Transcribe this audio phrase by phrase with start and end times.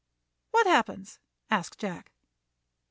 [0.49, 1.19] "What happens?"
[1.51, 2.11] asked Jack.